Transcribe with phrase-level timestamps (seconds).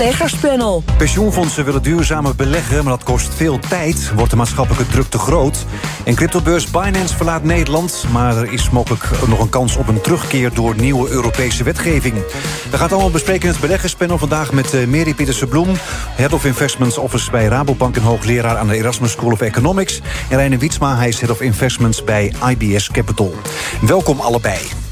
[0.00, 0.82] beleggerspanel.
[0.96, 4.12] Pensioenfondsen willen duurzamer beleggen, maar dat kost veel tijd.
[4.14, 5.64] Wordt de maatschappelijke druk te groot.
[6.04, 8.04] En cryptobeurs Binance verlaat Nederland...
[8.12, 10.54] maar er is mogelijk nog een kans op een terugkeer...
[10.54, 12.14] door nieuwe Europese wetgeving.
[12.14, 14.18] We gaan het allemaal bespreken in het beleggerspanel.
[14.18, 15.68] Vandaag met uh, Mary Pieterse-Bloem...
[16.16, 17.96] Head of Investments Office bij Rabobank...
[17.96, 20.00] en hoogleraar aan de Erasmus School of Economics.
[20.28, 23.34] En Reine Wietsma, hij is Head of Investments bij IBS Capital.
[23.80, 24.89] Welkom allebei.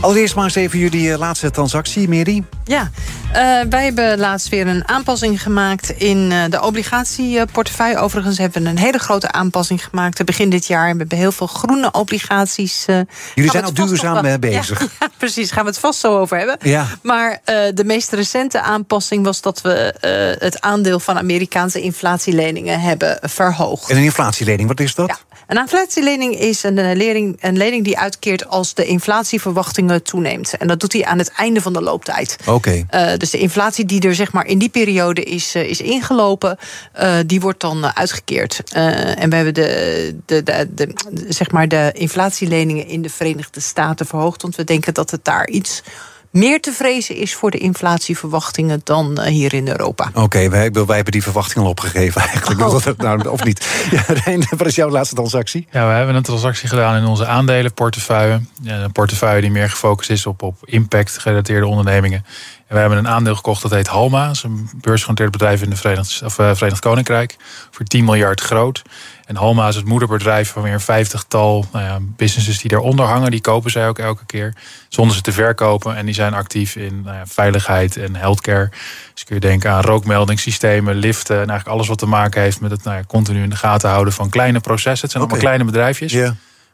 [0.00, 2.44] Allereerst maar eens even jullie eh, laatste transactie, Mary.
[2.64, 2.90] Ja,
[3.28, 3.32] uh,
[3.70, 7.98] wij hebben laatst weer een aanpassing gemaakt in uh, de obligatieportefeuille.
[7.98, 10.92] Overigens hebben we een hele grote aanpassing gemaakt begin dit jaar.
[10.92, 12.84] We hebben heel veel groene obligaties.
[12.86, 13.00] Uh,
[13.34, 14.80] jullie zijn al duurzaam bezig.
[14.80, 16.56] Ja, ja, precies, gaan we het vast zo over hebben.
[16.62, 16.86] Ja.
[17.02, 17.40] Maar
[17.74, 19.94] de meest recente aanpassing was dat we
[20.38, 23.90] het aandeel van Amerikaanse inflatieleningen hebben verhoogd.
[23.90, 25.08] En een inflatielening, wat is dat?
[25.08, 25.29] Ja.
[25.50, 30.56] Een inflatielening is een lening, een lening die uitkeert als de inflatieverwachtingen toeneemt.
[30.56, 32.36] En dat doet hij aan het einde van de looptijd.
[32.40, 32.50] Oké.
[32.50, 33.10] Okay.
[33.12, 36.58] Uh, dus de inflatie die er zeg maar in die periode is, uh, is ingelopen,
[37.00, 38.62] uh, die wordt dan uitgekeerd.
[38.72, 40.94] en we hebben de, de, de, de,
[41.28, 44.42] zeg maar de inflatieleningen in de Verenigde Staten verhoogd.
[44.42, 45.82] Want we denken dat het daar iets
[46.30, 50.08] meer te vrezen is voor de inflatieverwachtingen dan hier in Europa.
[50.08, 52.60] Oké, okay, wij, wij, hebben die verwachtingen al opgegeven eigenlijk.
[52.60, 52.84] Oh.
[52.84, 53.66] Dat, nou, of niet?
[53.90, 55.66] Ja, Rijn, wat is jouw laatste transactie?
[55.70, 58.40] Ja, we hebben een transactie gedaan in onze aandelenportefeuille.
[58.62, 62.24] Ja, een portefeuille die meer gefocust is op, op impact-gerelateerde ondernemingen.
[62.70, 64.26] En we hebben een aandeel gekocht dat heet Halma.
[64.26, 67.36] Dat is een beursgenoteerd bedrijf in de Verenigd, of, uh, Verenigd Koninkrijk.
[67.70, 68.82] Voor 10 miljard groot.
[69.26, 73.30] En Halma is het moederbedrijf van weer een vijftigtal nou ja, businesses die daaronder hangen.
[73.30, 74.54] Die kopen zij ook elke keer
[74.88, 75.96] zonder ze te verkopen.
[75.96, 78.70] En die zijn actief in nou ja, veiligheid en healthcare.
[79.14, 81.34] Dus kun je denken aan rookmeldingssystemen, liften.
[81.34, 83.90] En eigenlijk alles wat te maken heeft met het nou ja, continu in de gaten
[83.90, 85.02] houden van kleine processen.
[85.02, 85.36] Het zijn okay.
[85.36, 86.12] allemaal kleine bedrijfjes.
[86.12, 86.32] Yeah.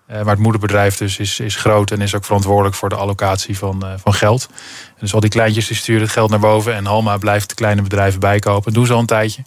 [0.08, 3.80] Maar het moederbedrijf dus is, is groot en is ook verantwoordelijk voor de allocatie van,
[3.84, 4.48] uh, van geld.
[4.98, 6.74] Dus al die kleintjes die sturen het geld naar boven.
[6.74, 8.64] En Halma blijft kleine bedrijven bijkopen.
[8.64, 9.42] Dat doen ze al een tijdje.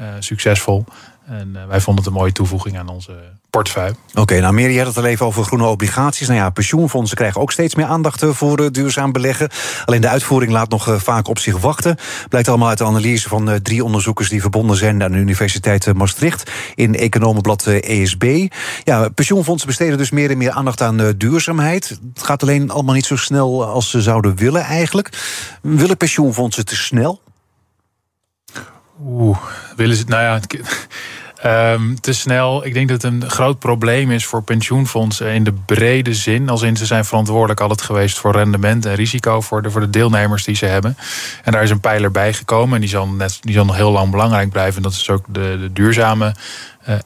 [0.00, 0.84] Uh, succesvol.
[1.26, 3.12] En wij vonden het een mooie toevoeging aan onze
[3.50, 3.94] portefeuille.
[4.10, 6.26] Oké, okay, nou Mary had het al even over groene obligaties.
[6.26, 9.48] Nou ja, pensioenfondsen krijgen ook steeds meer aandacht voor uh, duurzaam beleggen.
[9.84, 11.96] Alleen de uitvoering laat nog vaak op zich wachten.
[12.28, 16.50] Blijkt allemaal uit de analyse van drie onderzoekers die verbonden zijn aan de Universiteit Maastricht
[16.74, 18.48] in economenblad ESB.
[18.84, 21.88] Ja, pensioenfondsen besteden dus meer en meer aandacht aan duurzaamheid.
[22.14, 25.10] Het gaat alleen allemaal niet zo snel als ze zouden willen eigenlijk.
[25.62, 27.20] Willen pensioenfondsen te snel?
[29.04, 29.38] Oeh,
[29.76, 30.04] willen ze.
[30.06, 30.40] Nou ja.
[31.44, 32.66] Um, te snel.
[32.66, 36.48] Ik denk dat het een groot probleem is voor pensioenfondsen in de brede zin.
[36.48, 39.90] Als in ze zijn verantwoordelijk altijd geweest voor rendement en risico voor de, voor de
[39.90, 40.96] deelnemers die ze hebben.
[41.44, 42.74] En daar is een pijler bij gekomen.
[42.74, 44.76] En die zal, net, die zal nog heel lang belangrijk blijven.
[44.76, 46.34] En dat is ook de, de duurzame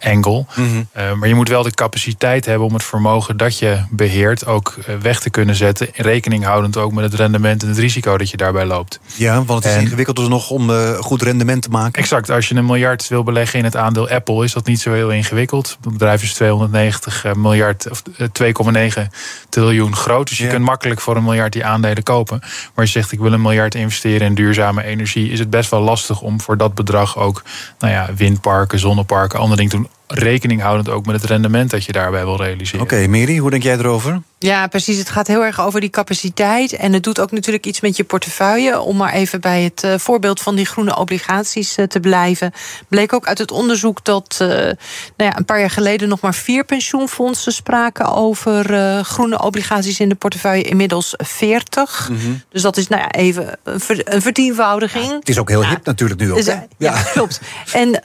[0.01, 0.45] angle.
[0.55, 0.89] Mm -hmm.
[0.97, 4.75] uh, maar je moet wel de capaciteit hebben om het vermogen dat je beheert ook
[4.79, 5.89] uh, weg te kunnen zetten.
[5.95, 9.01] Rekening houdend ook met het rendement en het risico dat je daarbij loopt.
[9.15, 10.71] Ja, want het is en, ingewikkeld dus nog om
[11.01, 12.03] goed rendement te maken.
[12.03, 12.31] Exact.
[12.31, 15.11] Als je een miljard wil beleggen in het aandeel Apple, is dat niet zo heel
[15.11, 15.79] ingewikkeld.
[15.83, 18.03] Het bedrijf is 290 miljard of
[18.43, 19.03] 2,9
[19.49, 20.29] triljoen groot.
[20.29, 20.51] Dus je ja.
[20.51, 22.41] kunt makkelijk voor een miljard die aandelen kopen.
[22.75, 25.81] Maar je zegt ik wil een miljard investeren in duurzame energie, is het best wel
[25.81, 27.43] lastig om voor dat bedrag ook
[27.79, 31.93] nou ja, windparken, zonneparken, andere dingen doen rekening houdend ook met het rendement dat je
[31.93, 32.81] daarbij wil realiseren.
[32.81, 34.23] Oké, okay, Mary, hoe denk jij erover?
[34.43, 34.99] Ja, precies.
[34.99, 36.73] Het gaat heel erg over die capaciteit.
[36.73, 38.81] En het doet ook natuurlijk iets met je portefeuille.
[38.81, 42.53] Om maar even bij het uh, voorbeeld van die groene obligaties uh, te blijven.
[42.89, 44.75] Bleek ook uit het onderzoek dat uh, nou
[45.17, 48.65] ja, een paar jaar geleden nog maar vier pensioenfondsen spraken over
[49.05, 50.63] groene obligaties in de portefeuille.
[50.63, 52.09] Inmiddels 40.
[52.09, 52.43] Mm -hmm.
[52.49, 55.05] Dus dat is nou ja, even een, ver, een vertienvoudiging.
[55.05, 55.69] Ja, het is ook heel ja.
[55.69, 56.37] hip natuurlijk nu ook.
[56.37, 56.67] Dus, ja.
[56.79, 57.41] ja, klopt.
[57.73, 58.01] En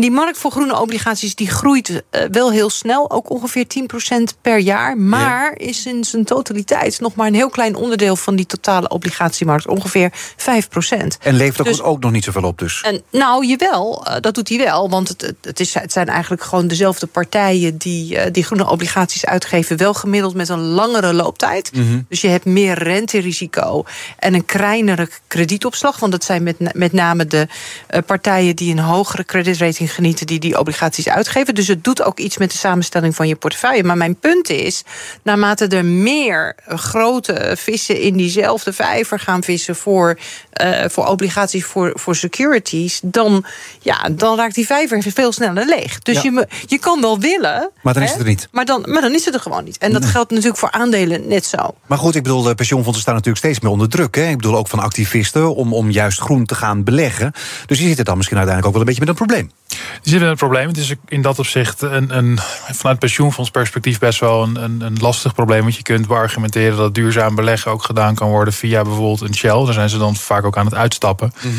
[0.00, 3.10] die markt voor groene obligaties die groeit wel heel snel.
[3.10, 4.98] Ook ongeveer 10% per jaar.
[4.98, 8.88] Maar is is in zijn totaliteit nog maar een heel klein onderdeel van die totale
[8.88, 9.66] obligatiemarkt.
[9.66, 11.18] Ongeveer 5 procent.
[11.20, 12.80] En levert ook, dus, ook nog niet zoveel op dus?
[12.80, 14.90] En, nou, jawel, uh, dat doet hij wel.
[14.90, 19.26] Want het, het, is, het zijn eigenlijk gewoon dezelfde partijen die, uh, die groene obligaties
[19.26, 19.76] uitgeven.
[19.76, 21.70] Wel gemiddeld met een langere looptijd.
[21.72, 22.06] Mm -hmm.
[22.08, 23.84] Dus je hebt meer renterisico
[24.18, 25.98] en een kleinere kredietopslag.
[25.98, 27.48] Want het zijn met, met name de
[28.06, 31.34] partijen die een hogere kreditrating genieten, die die obligaties uitgeven.
[31.44, 33.84] Dus het doet ook iets met de samenstelling van je portefeuille.
[33.84, 34.82] Maar mijn punt is,
[35.22, 40.18] naarmate er meer grote vissen in diezelfde vijver gaan vissen voor,
[40.62, 43.44] uh, voor obligaties voor, voor securities, dan,
[43.80, 45.98] ja, dan raakt die vijver veel sneller leeg.
[45.98, 46.30] Dus ja.
[46.30, 47.70] je, je kan wel willen.
[47.82, 48.08] Maar dan hè?
[48.08, 48.48] is het er niet.
[48.50, 49.78] Maar dan, maar dan is het er gewoon niet.
[49.78, 51.74] En dat geldt natuurlijk voor aandelen net zo.
[51.86, 54.14] Maar goed, ik bedoel, de pensioenfondsen staan natuurlijk steeds meer onder druk.
[54.14, 54.28] Hè?
[54.28, 57.32] Ik bedoel ook van activisten om, om juist groen te gaan beleggen.
[57.66, 59.50] Dus die zitten dan misschien uiteindelijk ook wel een beetje met een probleem.
[59.66, 60.68] Die zitten in het probleem.
[60.68, 62.38] Het is in dat opzicht een, een,
[62.72, 65.62] vanuit pensioenfondsperspectief best wel een, een, een, lastig probleem.
[65.62, 69.64] Want je kunt beargumenteren dat duurzaam beleggen ook gedaan kan worden via bijvoorbeeld een Shell.
[69.64, 71.32] Daar zijn ze dan vaak ook aan het uitstappen.
[71.42, 71.54] Mm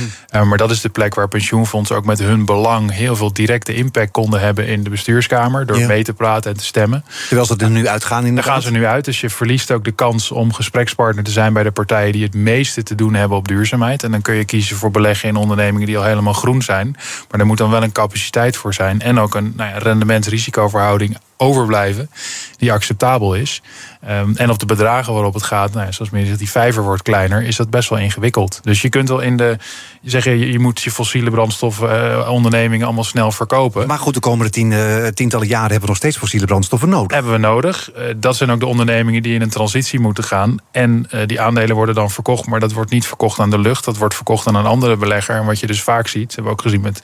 [0.47, 4.11] maar dat is de plek waar pensioenfondsen ook met hun belang heel veel directe impact
[4.11, 5.65] konden hebben in de bestuurskamer.
[5.65, 7.03] Door mee te praten en te stemmen.
[7.27, 9.05] Terwijl ze er nu uitgaan in de Daar gaan ze nu uit.
[9.05, 12.33] Dus je verliest ook de kans om gesprekspartner te zijn bij de partijen die het
[12.33, 14.03] meeste te doen hebben op duurzaamheid.
[14.03, 16.95] En dan kun je kiezen voor beleggen in ondernemingen die al helemaal groen zijn.
[17.31, 19.01] Maar er moet dan wel een capaciteit voor zijn.
[19.01, 22.09] En ook een nou ja, rendement-risicoverhouding overblijven
[22.57, 23.61] die acceptabel is.
[24.09, 27.01] Um, en op de bedragen waarop het gaat, nou, zoals meneer zegt, die vijver wordt
[27.01, 28.59] kleiner, is dat best wel ingewikkeld.
[28.63, 29.57] Dus je kunt wel in de.
[30.03, 33.87] Zeggen, je, je moet je fossiele brandstofondernemingen ondernemingen allemaal snel verkopen.
[33.87, 37.11] Maar goed, de komende tien, uh, tientallen jaren hebben we nog steeds fossiele brandstoffen nodig.
[37.11, 37.91] Hebben we nodig.
[37.97, 40.57] Uh, dat zijn ook de ondernemingen die in een transitie moeten gaan.
[40.71, 43.85] En die aandelen worden dan verkocht, maar dat wordt niet verkocht aan de lucht.
[43.85, 45.35] Dat wordt verkocht aan een andere belegger.
[45.35, 47.01] En wat je dus vaak ziet, hebben we ook gezien met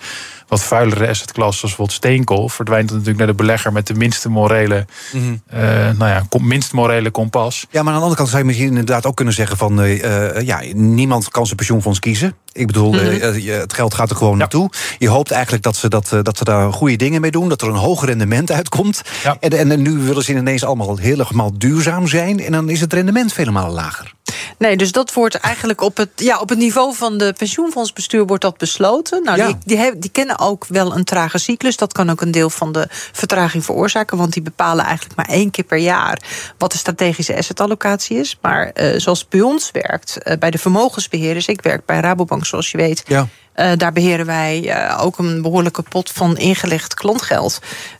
[0.47, 4.22] wat vuilere assetklassen, zoals bijvoorbeeld steenkool, verdwijnt het natuurlijk naar de belegger met de minste
[4.29, 5.41] morele, mm -hmm.
[5.53, 5.59] uh,
[5.97, 7.65] nou ja, minst morele kompas.
[7.69, 10.41] Ja, maar aan de andere kant zou je misschien inderdaad ook kunnen zeggen van, uh,
[10.41, 12.35] ja, niemand kan zijn pensioenfonds kiezen.
[12.51, 13.49] Ik bedoel, mm -hmm.
[13.59, 14.37] het geld gaat er gewoon ja.
[14.37, 14.69] naartoe.
[14.97, 17.67] Je hoopt eigenlijk dat ze, dat, dat ze daar goede dingen mee doen, dat er
[17.67, 19.01] een hoger rendement uitkomt.
[19.23, 19.37] Ja.
[19.39, 23.33] En, en nu willen ze ineens allemaal helemaal duurzaam zijn en dan is het rendement
[23.33, 24.13] vele malen lager.
[24.57, 28.43] Nee, dus dat wordt eigenlijk op het, ja, op het niveau van de pensioenfondsbestuur wordt
[28.43, 29.23] dat besloten.
[29.23, 29.45] Nou, ja.
[29.45, 31.77] die, die, die, kennen ook wel een trage cyclus.
[31.77, 34.17] Dat kan ook een deel van de vertraging veroorzaken.
[34.17, 36.21] Want die bepalen eigenlijk maar één keer per jaar
[36.57, 38.37] wat de strategische assetallocatie is.
[38.41, 42.45] Maar uh, zoals het bij ons werkt, uh, bij de vermogensbeheerders, ik werk bij Rabobank
[42.45, 43.03] zoals je weet.
[43.07, 43.27] Ja.
[43.55, 47.59] Uh, daar beheren wij uh, ook een behoorlijke pot van ingelegd klantgeld.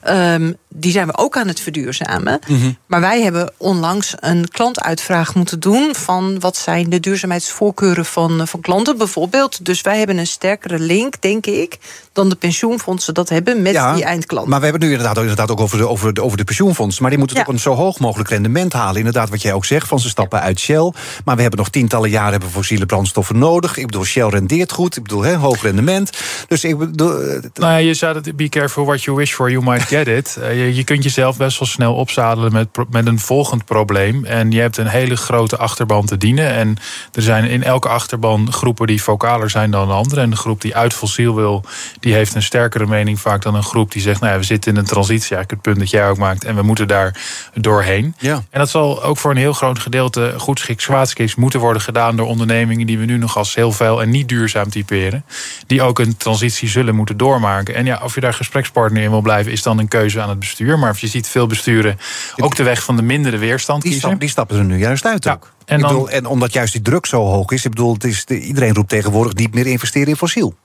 [0.10, 2.40] Um, die zijn we ook aan het verduurzamen.
[2.48, 2.78] Mm -hmm.
[2.86, 8.60] Maar wij hebben onlangs een klantuitvraag moeten doen van wat zijn de duurzaamheidsvoorkeuren van, van
[8.60, 9.66] klanten bijvoorbeeld.
[9.66, 11.78] Dus wij hebben een sterkere link, denk ik,
[12.14, 14.48] dan de pensioenfondsen dat hebben met ja, die eindklant.
[14.48, 17.02] Maar we hebben nu inderdaad, inderdaad ook over de, over, de, over de pensioenfondsen.
[17.02, 17.44] Maar die moeten ja.
[17.44, 18.98] toch een zo hoog mogelijk rendement halen.
[18.98, 20.94] Inderdaad, wat jij ook zegt, van ze stappen uit Shell.
[21.26, 23.78] Maar we hebben nog tientallen jaren hebben fossiele brandstoffen nodig.
[23.78, 24.96] Ik bedoel, Shell rendeert goed.
[24.96, 26.12] Ik bedoel, hè, hoog rendement.
[26.48, 27.12] Dus ik bedoel...
[27.54, 30.38] Nou ja, je zei dat, be careful what you wish for, you might get it.
[30.42, 34.26] je, je kunt jezelf best wel snel opzadelen met, met een volgend probleem.
[34.26, 36.54] En je hebt een hele grote achterban te dienen.
[36.54, 36.78] En
[37.12, 40.22] er zijn in elke achterban groepen die vocaler zijn dan de andere.
[40.22, 41.64] En de groep die uit fossiel wil,
[42.00, 44.72] die heeft een sterkere mening vaak dan een groep die zegt: Nou ja, we zitten
[44.72, 47.22] in een transitie, eigenlijk het punt dat jij ook maakt, en we moeten daar
[47.54, 48.16] doorheen.
[48.18, 48.34] Ja.
[48.50, 50.60] En dat zal ook voor een heel groot gedeelte goed
[51.04, 54.30] schiks, moeten worden gedaan door ondernemingen die we nu nog als heel veel en niet
[54.30, 55.26] duurzaam typeren.
[55.68, 57.76] Die ook een transitie zullen moeten doormaken.
[57.76, 60.40] En ja, of je daar gesprekspartner in wil blijven, is dan een keuze aan het
[60.40, 60.80] bestuur.
[60.80, 62.00] Maar je ziet veel besturen
[62.38, 64.10] ook de weg van de mindere weerstand die kiezen.
[64.10, 65.32] Stap, die stappen er nu juist uit ja.
[65.32, 65.52] ook.
[65.66, 68.24] En, dan, bedoel, en omdat juist die druk zo hoog is, ik bedoel, het is,
[68.24, 70.56] iedereen roept tegenwoordig niet meer investeren in fossiel.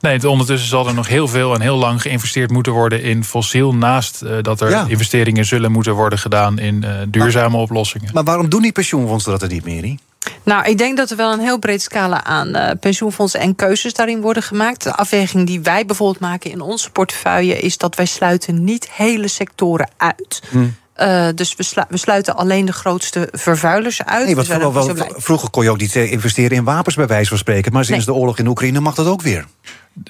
[0.00, 3.74] Nee, ondertussen zal er nog heel veel en heel lang geïnvesteerd moeten worden in fossiel.
[3.74, 4.84] Naast uh, dat er ja.
[4.88, 8.10] investeringen zullen moeten worden gedaan in uh, duurzame maar, oplossingen.
[8.12, 10.00] Maar waarom doen die pensioenfondsen dat er niet meer in?
[10.42, 13.94] Nou, ik denk dat er wel een heel breed scala aan uh, pensioenfondsen en keuzes
[13.94, 14.82] daarin worden gemaakt.
[14.82, 19.28] De afweging die wij bijvoorbeeld maken in onze portefeuille is dat wij sluiten niet hele
[19.28, 20.42] sectoren uit.
[20.50, 20.66] Hm.
[20.96, 24.26] Uh, dus we, slu we, sluiten alleen de grootste vervuilers uit.
[24.26, 24.56] Nee, wat dus
[24.92, 27.72] wel, vroeger kon je ook niet investeren in wapens, bij wijze van spreken.
[27.72, 28.14] Maar sinds nee.
[28.14, 29.46] de oorlog in Oekraïne mag dat ook weer.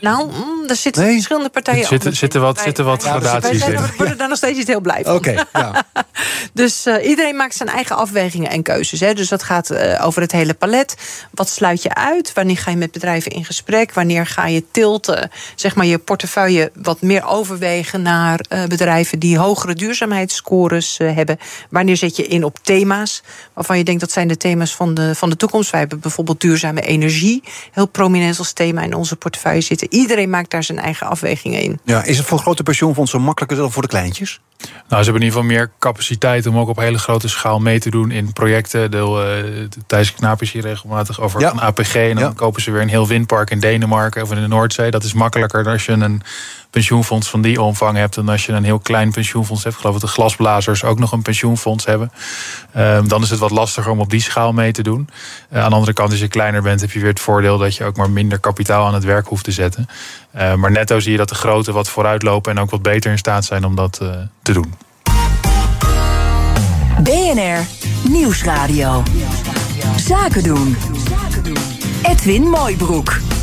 [0.00, 1.12] Nou, mm, er zitten nee.
[1.12, 3.80] verschillende partijen er zitten, zitten wat, zitten wat ja, gradaties in.
[3.80, 5.14] We worden daar nog steeds niet heel blij van.
[5.14, 5.84] Okay, ja.
[6.52, 9.00] dus uh, iedereen maakt zijn eigen afwegingen en keuzes.
[9.00, 9.14] Hè.
[9.14, 10.96] Dus dat gaat uh, over het hele palet.
[11.30, 12.32] Wat sluit je uit?
[12.32, 13.92] Wanneer ga je met bedrijven in gesprek?
[13.92, 19.38] Wanneer ga je tilten, zeg maar, je portefeuille wat meer overwegen naar uh, bedrijven die
[19.38, 21.38] hogere duurzaamheidsscores hebben?
[21.70, 23.22] Wanneer zet je in op thema's
[23.52, 25.70] waarvan je denkt dat zijn de thema's van de, van de toekomst?
[25.70, 29.98] Wij hebben bijvoorbeeld duurzame energie, heel prominent als thema in onze portefeuille zitten.
[29.98, 31.80] Iedereen maakt daar zijn eigen afwegingen in.
[31.84, 34.40] Ja, is het voor grote pensioenfondsen makkelijker dan voor de kleintjes?
[34.62, 37.78] Nou, ze hebben in ieder geval meer capaciteit om ook op hele grote schaal mee
[37.78, 38.90] te doen in projecten.
[38.90, 39.44] Deel, uh,
[39.86, 41.50] Thijs Knaap is hier regelmatig over ja.
[41.50, 41.94] een APG.
[41.94, 42.32] En dan ja.
[42.36, 44.90] kopen ze weer een heel windpark in Denemarken of in de Noordzee.
[44.90, 46.22] Dat is makkelijker als je een
[46.72, 48.16] pensioenfonds van die omvang hebt.
[48.16, 49.74] En als je een heel klein pensioenfonds hebt.
[49.74, 52.12] Ik geloof dat de glasblazers ook nog een pensioenfonds hebben.
[52.76, 55.08] Um, dan is het wat lastiger om op die schaal mee te doen.
[55.52, 57.76] Uh, aan de andere kant, als je kleiner bent, heb je weer het voordeel dat
[57.76, 59.86] je ook maar minder kapitaal aan het werk hoeft te zetten.
[60.36, 63.18] Uh, maar netto zie je dat de grote wat vooruitlopen en ook wat beter in
[63.18, 64.10] staat zijn om dat uh,
[64.42, 64.74] te doen.
[67.02, 67.66] BNR
[68.08, 69.02] Nieuwsradio.
[69.96, 70.76] Zaken doen.
[72.02, 73.41] Edwin Mooibroek.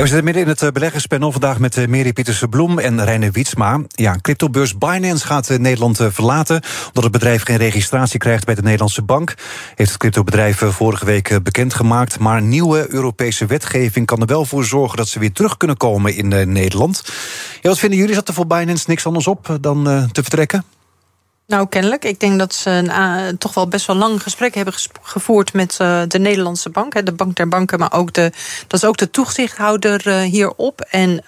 [0.00, 3.30] We zitten midden in het eh, beleggerspanel vandaag met eh, Mary Pieterse Bloem en Reine
[3.30, 3.80] Wietsma.
[3.88, 8.62] Ja, cryptobeurs Binance gaat eh, Nederland verlaten omdat het bedrijf geen registratie krijgt bij de
[8.62, 9.34] Nederlandse bank.
[9.74, 12.18] Heeft het cryptobedrijf vorige week bekendgemaakt.
[12.18, 16.14] Maar nieuwe Europese wetgeving kan er wel voor zorgen dat ze weer terug kunnen komen
[16.14, 17.02] in Nederland.
[17.60, 18.14] Ja, wat vinden jullie?
[18.14, 20.64] Zat er voor Binance niks anders op dan te vertrekken?
[21.52, 22.04] Nou, kennelijk.
[22.04, 26.02] Ik denk dat ze uh, toch wel best wel lang gesprek hebben gevoerd met uh,
[26.08, 28.32] de Nederlandse bank, hè, de bank der banken, maar ook de,
[28.66, 30.80] dat is ook de toezichthouder uh, hierop.
[30.80, 31.24] En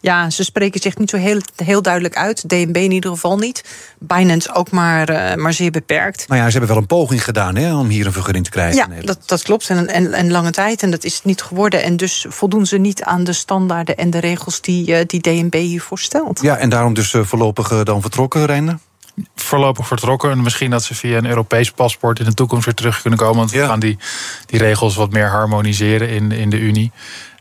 [0.00, 2.48] ja, ze spreken zich niet zo heel, heel duidelijk uit.
[2.48, 3.64] DNB in ieder geval niet.
[3.98, 6.28] Binance ook maar, maar zeer beperkt.
[6.28, 8.94] Nou ja, ze hebben wel een poging gedaan hè, om hier een vergunning te krijgen.
[8.96, 9.68] Ja, dat, dat klopt.
[9.70, 10.82] En, en, en lange tijd.
[10.82, 11.82] En dat is niet geworden.
[11.82, 15.98] En dus voldoen ze niet aan de standaarden en de regels die, die DNB hiervoor
[15.98, 16.40] stelt.
[16.42, 18.78] Ja, en daarom dus voorlopig dan vertrokken, Reiner?
[19.34, 20.30] Voorlopig vertrokken.
[20.30, 23.36] En misschien dat ze via een Europees paspoort in de toekomst weer terug kunnen komen.
[23.36, 23.98] Want we gaan die,
[24.46, 26.92] die regels wat meer harmoniseren in, in de Unie.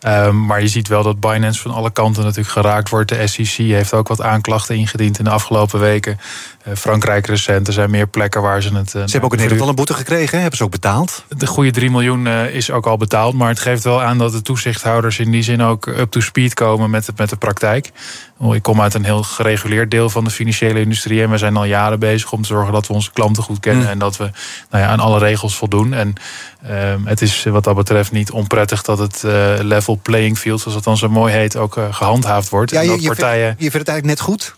[0.08, 3.10] Um, maar je ziet wel dat Binance van alle kanten natuurlijk geraakt wordt.
[3.10, 6.20] De SEC heeft ook wat aanklachten ingediend in de afgelopen weken.
[6.68, 8.88] Uh, Frankrijk recent, er zijn meer plekken waar ze het...
[8.88, 11.26] Uh, ze hebben ook in Nederland al een boete gekregen, hebben ze ook betaald?
[11.38, 13.34] De goede 3 miljoen uh, is ook al betaald.
[13.34, 16.54] Maar het geeft wel aan dat de toezichthouders in die zin ook up to speed
[16.54, 17.92] komen met, met de praktijk.
[18.40, 21.22] Ik kom uit een heel gereguleerd deel van de financiële industrie.
[21.22, 23.84] En we zijn al jaren bezig om te zorgen dat we onze klanten goed kennen.
[23.84, 23.90] Mm.
[23.90, 24.32] En dat we
[24.70, 25.94] nou ja, aan alle regels voldoen.
[25.94, 26.14] En
[26.64, 29.24] ehm, het is wat dat betreft niet onprettig dat het
[29.62, 32.72] level playing field, zoals dat dan zo mooi heet, ook gehandhaafd wordt.
[32.72, 33.48] Ja, je, en partijen...
[33.58, 34.58] je vindt het eigenlijk net goed?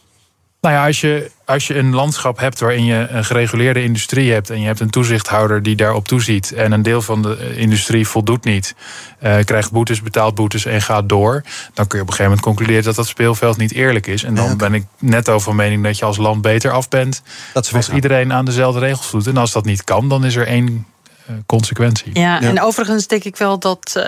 [0.62, 4.50] Nou ja, als je, als je een landschap hebt waarin je een gereguleerde industrie hebt
[4.50, 8.08] en je hebt een toezichthouder die daarop toeziet en een deel van de eh, industrie
[8.08, 8.76] voldoet niet,
[9.24, 12.42] uh, krijgt boetes, betaalt boetes en gaat door, dan kun je op een gegeven moment
[12.42, 14.24] concluderen dat dat speelveld niet eerlijk is.
[14.24, 17.22] En dan ben ik net over mening dat je als land beter af bent
[17.54, 19.28] dat als iedereen aan dezelfde regels doet.
[19.28, 21.01] En als dat niet kan, dan is er één eh,
[21.46, 22.20] consequentie.
[22.20, 24.04] Ja, en overigens denk ik wel dat uh,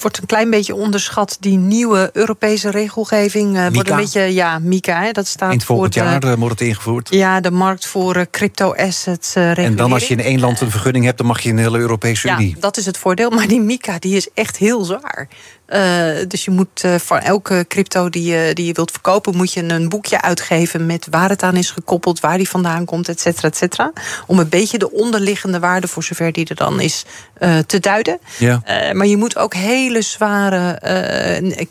[0.00, 3.56] wordt een klein beetje onderschat die nieuwe Europese regelgeving.
[3.56, 6.68] Uh, wordt een beetje, ja, Mika, hè, dat staat in het volgend jaar wordt het
[6.68, 7.08] ingevoerd.
[7.10, 9.34] Ja, de markt voor crypto assets.
[9.34, 11.62] en dan als je in één land een vergunning hebt, dan mag je in de
[11.62, 12.48] hele Europese Unie.
[12.48, 13.30] Ja, dat is het voordeel.
[13.42, 15.28] Maar die Mika die is echt heel zwaar.
[15.72, 19.52] Uh, dus je moet uh, voor elke crypto die je, die je wilt verkopen, moet
[19.52, 23.20] je een boekje uitgeven met waar het aan is gekoppeld, waar die vandaan komt, et
[23.20, 23.92] cetera, et cetera.
[24.26, 27.04] Om een beetje de onderliggende waarde, voor zover die er dan is,
[27.38, 28.18] uh, te duiden.
[28.38, 28.62] Ja.
[28.92, 30.78] maar je moet ook hele zware,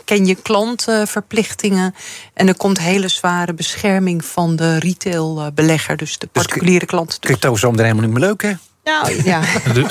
[0.06, 1.96] ken je klantverplichtingen.
[2.34, 7.20] en er komt hele zware bescherming van de retailbelegger, dus de dus particuliere dus klant.
[7.20, 8.54] Crypto is dan helemaal niet meer leuk, hè?
[8.84, 9.42] Nou, ja.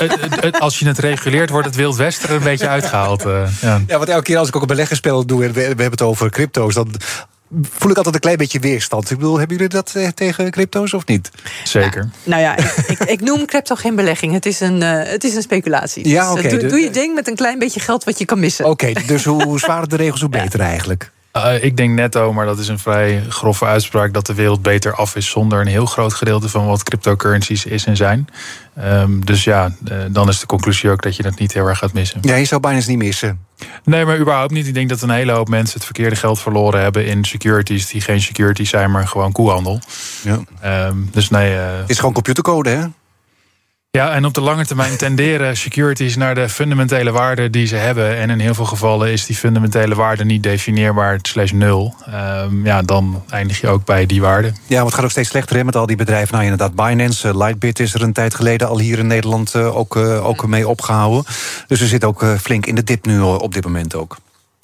[0.59, 3.25] als je het reguleert, wordt het Wild Westen er een beetje uitgehaald.
[3.25, 3.81] Uh, ja.
[3.87, 5.45] ja, want elke keer als ik ook een beleggerspel doe...
[5.45, 6.73] en we, hebben het over crypto's...
[6.73, 6.95] dan
[7.61, 9.11] voel ik altijd een klein beetje weerstand.
[9.11, 11.29] Ik bedoel, hebben jullie dat eh, tegen crypto's of niet?
[11.63, 12.09] Zeker.
[12.23, 12.57] Nou, ja,
[12.87, 14.33] ik, ik, noem crypto geen belegging.
[14.33, 16.07] Het is een, uh, het is een speculatie.
[16.07, 18.65] Ja, dus, doe, doe, je ding met een klein beetje geld wat je kan missen.
[18.65, 21.11] Oké, dus hoe zwaarder de regels, hoe beter eigenlijk.
[21.37, 24.95] Uh, ik denk netto, maar dat is een vrij grove uitspraak, dat de wereld beter
[24.95, 28.27] af is zonder een heel groot gedeelte van wat cryptocurrencies is en zijn.
[28.79, 31.77] Um, dus ja, uh, dan is de conclusie ook dat je dat niet heel erg
[31.77, 32.19] gaat missen.
[32.21, 33.45] Ja, je zou bijna eens niet missen.
[33.83, 34.67] Nee, maar überhaupt niet.
[34.67, 38.01] Ik denk dat een hele hoop mensen het verkeerde geld verloren hebben in securities die
[38.01, 39.79] geen securities zijn, maar gewoon koehandel.
[40.23, 40.87] Ja.
[40.87, 41.55] Um, dus nee.
[41.55, 42.85] Uh, het is gewoon computercode, hè?
[43.97, 48.17] Ja, en op de lange termijn tenderen securities naar de fundamentele waarde die ze hebben.
[48.17, 51.95] En in heel veel gevallen is die fundamentele waarde niet definieerbaar slash nul.
[52.09, 54.53] Um, ja, dan eindig je ook bij die waarde.
[54.67, 56.33] Ja, want het gaat ook steeds slechter hè, met al die bedrijven.
[56.33, 59.77] Nou, inderdaad, Binance, uh, Lightbit is er een tijd geleden al hier in Nederland uh,
[59.77, 61.23] ook, uh, ook mee opgehouden.
[61.67, 64.17] Dus we zitten ook flink in de dip nu op dit moment ook.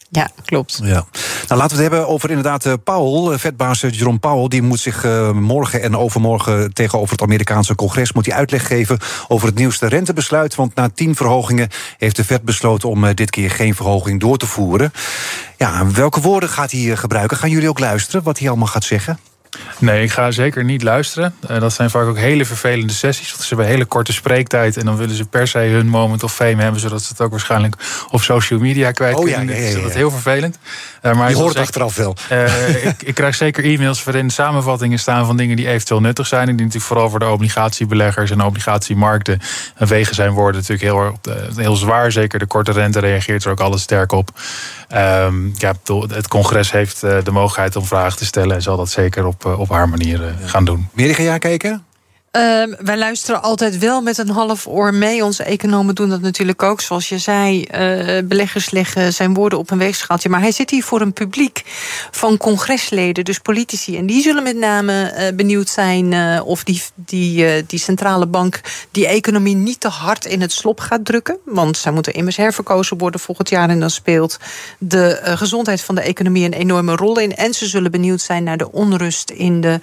[0.10, 0.80] Ja, klopt.
[0.84, 1.06] Ja.
[1.48, 4.48] Nou, laten we het hebben over inderdaad uh, Powell, eh, vetbaas uh, Jerome Powell.
[4.48, 8.14] Die moet zich morgen en overmorgen tegenover het Amerikaanse congres...
[8.14, 10.56] moet uitleg geven over het nieuwste rentebesluit.
[10.56, 12.90] Want na tien verhogingen heeft de Fed besloten...
[12.90, 14.92] om dit keer geen verhoging door te voeren.
[15.58, 17.38] Ja, welke woorden gaat hij gebruiken?
[17.38, 19.20] Gaan jullie ook luisteren wat hij allemaal gaat zeggen?
[19.80, 21.36] Nee, ik ga zeker niet luisteren.
[21.52, 23.32] Uh, dat zijn vaak ook hele vervelende sessies.
[23.32, 24.78] Want ze hebben hele korte spreektijd.
[24.78, 26.82] En dan willen ze per se hun moment of fame hebben.
[26.82, 27.76] Zodat ze het ook waarschijnlijk
[28.12, 29.56] op social media kwijt oh, kunnen.
[29.56, 30.58] Ja, ja, ja, Dat is heel vervelend.
[31.02, 32.16] Uh, maar je hoort achteraf wel.
[32.32, 36.50] Uh, ik, ik, krijg zeker e-mails waarin samenvattingen staan van dingen die eventueel nuttig zijn.
[36.50, 39.40] En die natuurlijk vooral voor de obligatiebeleggers en obligatiemarkten
[39.78, 41.20] wegen zijn worden natuurlijk heel,
[41.56, 42.12] heel zwaar.
[42.12, 44.32] Zeker de korte rente reageert er ook alles sterk op.
[44.94, 45.74] Um, ja,
[46.08, 48.56] het congres heeft de mogelijkheid om vragen te stellen.
[48.56, 50.89] En zal dat zeker op, op haar manier gaan doen.
[50.94, 51.87] Meer ga jij kijken?
[52.32, 55.24] Uh, wij luisteren altijd wel met een half oor mee.
[55.24, 56.82] Onze economen doen dat natuurlijk ook.
[56.82, 60.30] Zoals je zei, uh, beleggers leggen zijn woorden op een weegschaaltje.
[60.30, 61.64] Maar hij zit hier voor een publiek
[62.12, 63.98] van congresleden, dus politici.
[63.98, 68.62] En die zullen met name uh, benieuwd zijn uh, of die, die, die centrale bank
[68.92, 71.38] die economie niet te hard in het slop gaat drukken.
[71.46, 73.70] Want zij moeten immers herverkozen worden volgend jaar.
[73.70, 74.38] En dan speelt
[74.78, 77.36] de gezondheid van de economie een enorme rol in.
[77.36, 79.80] En ze zullen benieuwd zijn naar de onrust in de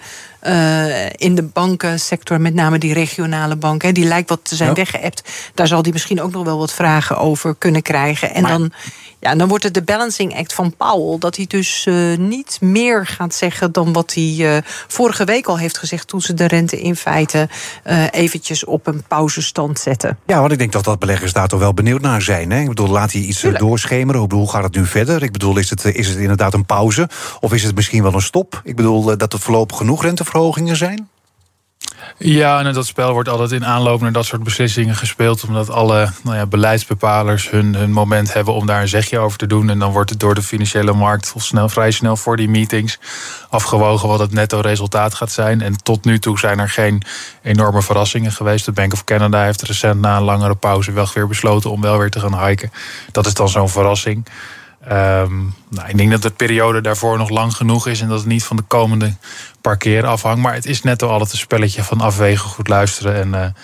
[0.47, 4.75] uh, in de bankensector, met name die regionale banken, die lijkt wat te zijn ja.
[4.75, 5.31] weggeëpt.
[5.55, 8.35] Daar zal die misschien ook nog wel wat vragen over kunnen krijgen.
[8.35, 8.51] En maar...
[8.51, 8.73] dan
[9.21, 11.19] ja, dan wordt het de balancing act van Powell.
[11.19, 14.57] Dat hij dus uh, niet meer gaat zeggen dan wat hij uh,
[14.89, 16.09] vorige week al heeft gezegd.
[16.09, 17.49] toen ze de rente in feite
[18.11, 20.19] eventjes op een pauzestand zetten.
[20.27, 22.51] Ja, want ik denk dat dat beleggers daar toch wel benieuwd naar zijn.
[22.51, 22.61] Hè?
[22.61, 23.63] Ik bedoel, laat hij iets Tuurlijk.
[23.63, 24.23] doorschemeren.
[24.23, 25.23] Ik bedoel, hoe gaat het nu verder?
[25.23, 27.09] Ik bedoel, is het, is het inderdaad een pauze?
[27.41, 28.61] Of is het misschien wel een stop?
[28.65, 30.05] Ik bedoel, dat er voorlopig genoeg
[30.77, 31.09] zijn?
[32.19, 35.45] Ja, en dat spel wordt altijd in aanloop naar dat soort beslissingen gespeeld.
[35.45, 39.47] Omdat alle nou ja, beleidsbepalers hun, hun moment hebben om daar een zegje over te
[39.47, 39.71] doen.
[39.71, 42.99] En dan wordt het door de financiële markt snel, vrij snel voor die meetings
[43.49, 45.61] afgewogen wat het netto resultaat gaat zijn.
[45.61, 47.03] En tot nu toe zijn er geen
[47.43, 48.65] enorme verrassingen geweest.
[48.65, 51.99] De Bank of Canada heeft recent na een langere pauze wel weer besloten om wel
[51.99, 52.73] weer te gaan hiken.
[53.13, 54.27] Dat is dan zo'n verrassing.
[54.93, 58.27] Um, nou, ik denk dat de periode daarvoor nog lang genoeg is en dat het
[58.27, 59.15] niet van de komende
[59.61, 60.43] paar keer afhangt.
[60.43, 63.55] Maar het is net al altijd een spelletje van afwegen, goed luisteren en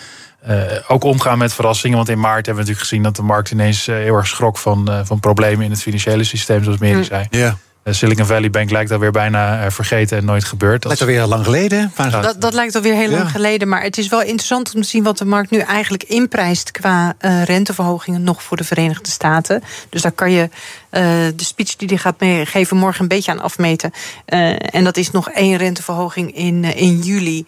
[0.49, 1.97] uh, uh, ook omgaan met verrassingen.
[1.97, 4.59] Want in maart hebben we natuurlijk gezien dat de markt ineens uh, heel erg schrok
[4.59, 7.27] van, van problemen in het financiële systeem, zoals Mary zei.
[7.31, 7.57] Ja.
[7.85, 10.83] Silicon Valley Bank lijkt alweer bijna vergeten en nooit gebeurd.
[10.83, 11.93] Dat lijkt alweer heel lang geleden.
[12.11, 13.17] Dat, dat lijkt alweer heel ja.
[13.17, 13.69] lang geleden.
[13.69, 17.15] Maar het is wel interessant om te zien wat de markt nu eigenlijk inprijst qua
[17.21, 19.63] uh, renteverhogingen nog voor de Verenigde Staten.
[19.89, 20.49] Dus daar kan je
[20.91, 21.01] uh,
[21.37, 23.93] de speech die hij gaat geven morgen een beetje aan afmeten.
[24.27, 27.47] Uh, en dat is nog één renteverhoging in, in juli.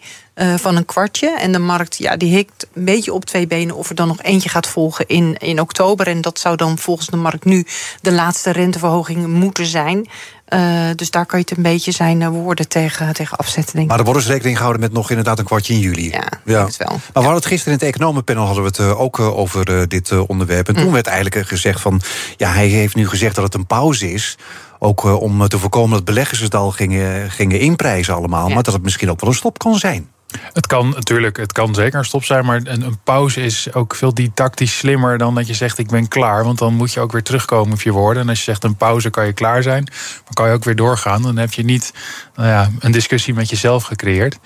[0.55, 1.37] Van een kwartje.
[1.37, 4.21] En de markt ja, die hikt een beetje op twee benen of er dan nog
[4.21, 6.07] eentje gaat volgen in, in oktober.
[6.07, 7.65] En dat zou dan volgens de markt nu
[8.01, 10.07] de laatste renteverhoging moeten zijn.
[10.53, 13.75] Uh, dus daar kan je het een beetje zijn woorden tegen, tegen afzetten.
[13.75, 13.87] Denk.
[13.87, 16.09] Maar er wordt dus rekening gehouden met nog inderdaad een kwartje in juli.
[16.09, 16.65] Ja, ja.
[16.65, 16.89] het wel.
[16.89, 19.87] Maar we hadden het gisteren in het economenpanel hadden we het uh, ook uh, over
[19.87, 20.67] dit onderwerp.
[20.67, 20.81] En mm.
[20.81, 22.01] toen werd eigenlijk gezegd van
[22.37, 24.37] ja, hij heeft nu gezegd dat het een pauze is.
[24.79, 28.47] Ook om te voorkomen dat beleggers het al gingen, gingen inprijzen allemaal.
[28.47, 28.53] Ja.
[28.53, 30.09] Maar dat het misschien ook wel een stop kan zijn.
[30.53, 33.95] Het kan natuurlijk, het kan zeker een stop zijn, maar een, een, pauze is ook
[33.95, 36.43] veel didactisch slimmer dan dat je zegt ik ben klaar.
[36.43, 38.23] Want dan moet je ook weer terugkomen op je woorden.
[38.23, 39.83] En als je zegt een pauze kan je klaar zijn,
[40.23, 41.21] maar kan je ook weer doorgaan.
[41.21, 41.93] Dan heb je niet
[42.35, 44.39] nou ja, een discussie met jezelf gecreëerd.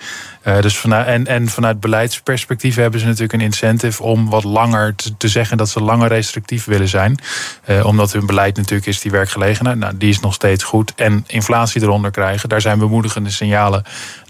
[0.44, 4.94] Uh, dus vanuit, en, en vanuit beleidsperspectief hebben ze natuurlijk een incentive om wat langer
[4.94, 7.18] te, te zeggen dat ze langer restrictief willen zijn.
[7.66, 9.78] Uh, omdat hun beleid natuurlijk is die werkgelegenheid.
[9.78, 10.92] Nou, die is nog steeds goed.
[10.94, 12.48] En inflatie eronder krijgen.
[12.48, 13.82] Daar zijn bemoedigende signalen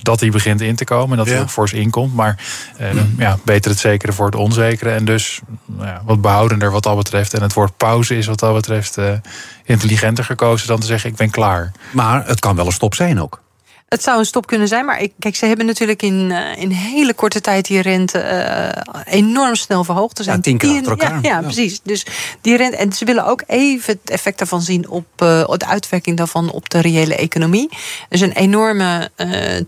[0.03, 1.19] dat die begint in te komen.
[1.19, 1.48] En dat ja.
[1.49, 2.15] Ook fors inkomt.
[2.15, 2.45] Maar
[2.81, 3.15] uh, mm.
[3.19, 4.91] ja, beter het zekere voor het onzekere.
[4.91, 7.35] En dus nou ja, wat behoudender wat dat betreft.
[7.35, 8.97] En het woord pauze is wat dat betreft
[9.65, 11.73] intelligenter gekozen dan te zeggen ik ben klaar.
[11.91, 13.41] Maar het kan wel een stop zijn ook.
[13.89, 16.71] Het zou een stop kunnen zijn, maar ik, kijk, ze hebben natuurlijk in, uh, in
[16.71, 20.19] hele korte tijd die rente uh, enorm snel verhoogd.
[20.19, 21.23] Er zijn ja, tien keer achter elkaar.
[21.23, 21.81] Ja, ja, precies.
[21.83, 22.07] Dus
[22.41, 26.17] die rente, en ze willen ook even het effect daarvan zien op uh, de uitwerking
[26.17, 27.69] daarvan op de reële economie.
[27.71, 27.77] Er
[28.09, 29.11] is een enorme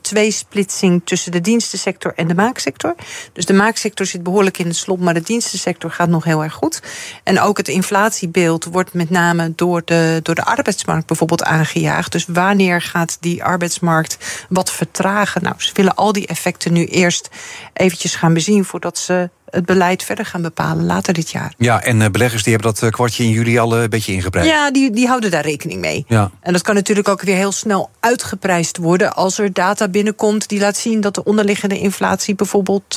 [0.03, 2.95] tweesplitsing tussen de dienstensector en de maaksector.
[3.33, 6.55] Dus de maaksector zit behoorlijk in het slop, maar de dienstensector gaat nog heel erg
[6.55, 6.83] goed.
[7.25, 12.13] En ook het inflatiebeeld wordt met name door de, door de arbeidsmarkt bijvoorbeeld aangejaagd.
[12.13, 14.10] Dus wanneer gaat die arbeidsmarkt
[14.49, 15.43] wat vertragen.
[15.43, 17.29] Nou, ze willen al die effecten nu eerst
[17.73, 21.55] eventjes gaan bezien voordat ze het beleid verder gaan bepalen later dit jaar.
[21.57, 24.13] Ja, en uh, beleggers die hebben dat uh, kwartje in juli al uh, een beetje
[24.13, 24.49] ingeprijsd.
[24.49, 26.05] Ja, die, die houden daar rekening mee.
[26.09, 26.31] Ja.
[26.41, 30.61] En dat kan natuurlijk ook weer heel snel uitgeprijsd worden als er data binnenkomt die
[30.61, 32.97] laat zien dat de onderliggende inflatie bijvoorbeeld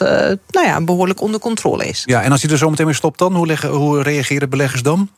[0.50, 2.04] nou ja, behoorlijk onder controle is.
[2.06, 4.82] Ja, en als hij er zo meteen mee stopt dan, hoe, leggen, hoe reageren beleggers
[4.82, 5.10] dan?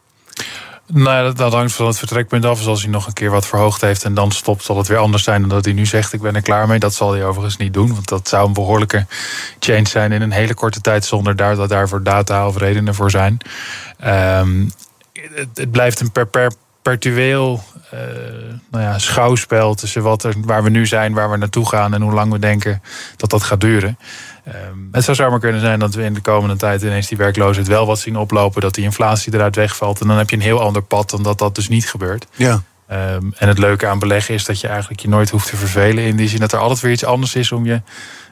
[0.87, 2.57] Nou, dat, dat, hangt van het vertrekpunt af.
[2.57, 4.97] Dus als hij nog een keer wat verhoogd heeft en dan stopt, zal het weer
[4.97, 6.79] anders zijn dan dat hij nu zegt: Ik ben er klaar mee.
[6.79, 7.93] Dat zal hij overigens niet doen.
[7.93, 9.05] Want dat zou een behoorlijke
[9.59, 13.11] change zijn in een hele korte tijd, zonder daar, dat daarvoor data of redenen voor
[13.11, 13.37] zijn.
[14.05, 14.71] Um,
[15.53, 17.99] het, blijft een per, per, perpetueel uh,
[18.71, 22.01] nou ja, schouwspel tussen wat er, waar we nu zijn, waar we naartoe gaan en
[22.01, 22.81] hoe lang we denken
[23.17, 23.97] dat dat gaat duren.
[24.47, 27.67] Um, het zou zomaar kunnen zijn dat we in de komende tijd ineens die werkloosheid
[27.67, 30.01] wel wat zien oplopen, dat die inflatie eruit wegvalt.
[30.01, 32.25] En dan heb je een heel ander pad dan dat dat dus niet gebeurt.
[32.35, 32.61] Ja.
[32.91, 36.03] Um, en het leuke aan beleggen is dat je eigenlijk je nooit hoeft te vervelen.
[36.03, 37.81] In die zin dat er altijd weer iets anders is om je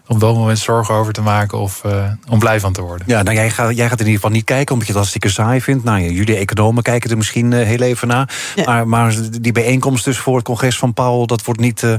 [0.07, 3.07] op dat moment zorgen over te maken of uh, om blij van te worden.
[3.07, 5.29] Ja, nou jij gaat, jij gaat in ieder geval niet kijken omdat je het hartstikke
[5.29, 5.83] saai vindt.
[5.83, 8.35] Nou, jullie economen kijken er misschien uh, heel even naar.
[8.65, 11.95] Maar, maar die bijeenkomst dus voor het congres van Paul, dat wordt niet uh,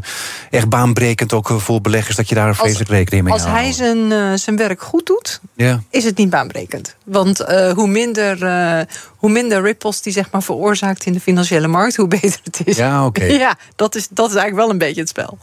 [0.51, 3.49] echt baanbrekend ook voor beleggers dat je daar een vreselijk rekening mee houdt.
[3.49, 5.83] Als hij zijn, zijn werk goed doet, ja.
[5.91, 6.97] is het niet baanbrekend.
[7.05, 7.39] Want
[7.75, 8.39] hoe, minder,
[9.17, 12.77] hoe minder ripples die zeg maar veroorzaakt in de financiële markt, hoe beter het is.
[12.77, 13.25] Ja, oké.
[13.47, 15.39] ja, dat is, dat is eigenlijk wel een beetje het spel.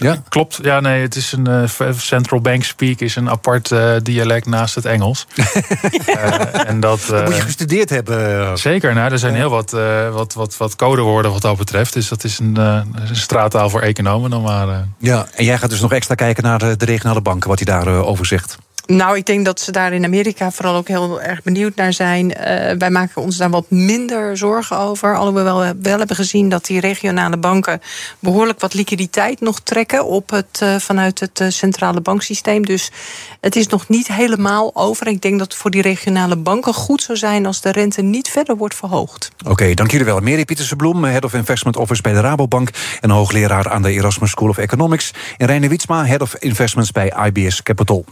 [0.00, 0.58] Ja, klopt.
[0.62, 4.74] Ja, nee, het is een uh, central bank speak is een apart uh, dialect naast
[4.74, 5.26] het Engels.
[5.36, 8.58] uh, en dat, dat, moet je gestudeerd hebben.
[8.58, 8.94] Zeker.
[8.94, 9.70] Nou, er zijn heel wat,
[10.12, 11.92] wat, wat, wat codewoorden wat dat betreft.
[11.92, 14.86] Dus dat is een, een straattaal voor economen dan maar.
[14.98, 17.74] Ja, en jij gaat dus nog extra kijken naar de, de regionale banken, wat hij
[17.74, 18.58] daarover over zegt.
[18.90, 22.30] Nou, ik denk dat ze daar in Amerika vooral ook heel erg benieuwd naar zijn.
[22.30, 22.36] Uh,
[22.78, 25.16] wij maken ons daar wat minder zorgen over.
[25.16, 27.80] Alhoewel we wel hebben gezien dat die regionale banken
[28.18, 32.66] behoorlijk wat liquiditeit nog trekken op het, uh, vanuit het uh, centrale banksysteem.
[32.66, 32.90] Dus
[33.40, 35.06] het is nog niet helemaal over.
[35.06, 38.28] Ik denk dat het voor die regionale banken goed zou zijn als de rente niet
[38.28, 39.30] verder wordt verhoogd.
[39.46, 40.20] Oké, dank jullie wel.
[40.20, 44.30] Mary Pieterse Bloem, Head of Investment Office bij de Rabobank en hoogleraar aan de Erasmus
[44.30, 45.10] School of Economics.
[45.36, 48.04] En Reine Wietsma, Head of Investments bij IBS Capital.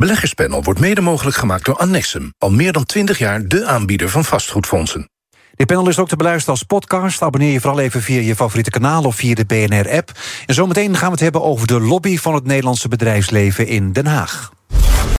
[0.00, 2.32] Beleggerspanel wordt mede mogelijk gemaakt door Annexum.
[2.38, 5.08] Al meer dan 20 jaar de aanbieder van vastgoedfondsen.
[5.54, 7.22] Dit panel is ook te beluisteren als podcast.
[7.22, 10.10] Abonneer je vooral even via je favoriete kanaal of via de BNR-app.
[10.46, 14.06] En zometeen gaan we het hebben over de lobby van het Nederlandse bedrijfsleven in Den
[14.06, 14.50] Haag.